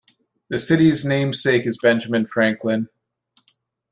The 0.49 0.57
city's 0.57 1.05
namesake 1.05 1.67
is 1.67 1.77
Benjamin 1.77 2.25
Franklin. 2.25 2.89